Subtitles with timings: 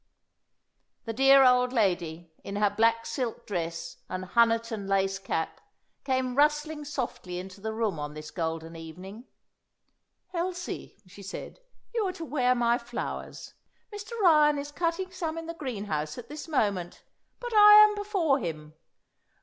[1.05, 5.61] The dear old lady, in her black silk dress and Honiton lace cap,
[6.03, 9.25] came rustling softly into the room on this golden evening.
[10.33, 11.59] "Elsie," she said,
[11.93, 13.53] "you are to wear my flowers.
[13.93, 14.19] Mr.
[14.21, 17.03] Ryan is cutting some in the greenhouse at this moment,
[17.39, 18.73] but I am before him.